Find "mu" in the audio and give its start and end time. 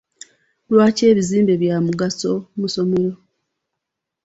2.59-2.67